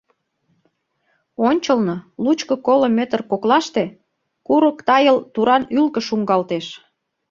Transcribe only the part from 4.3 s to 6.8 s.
курык тайыл туран ӱлкӧ шуҥгалтеш.